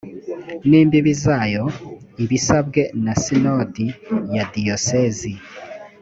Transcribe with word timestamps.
n 0.67 0.69
imbibi 0.81 1.13
zayo 1.23 1.65
ibisabwe 2.23 2.81
na 3.03 3.13
sinodi 3.21 3.85
ya 4.35 4.43
diyosezi 4.53 5.31